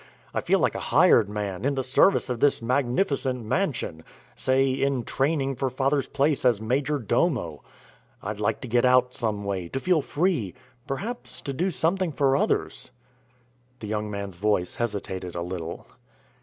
[0.33, 4.03] I feel like a hired man, in the service of this magnificent mansion
[4.35, 7.61] say in training for father's place as majordomo.
[8.23, 10.55] I'd like to get out some way, to feel free
[10.87, 12.89] perhaps to do something for others."
[13.79, 15.85] The young man's voice hesitated a little.